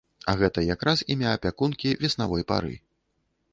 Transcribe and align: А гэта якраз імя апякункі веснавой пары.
А 0.31 0.33
гэта 0.37 0.63
якраз 0.75 1.03
імя 1.15 1.35
апякункі 1.39 1.93
веснавой 2.05 2.43
пары. 2.53 2.75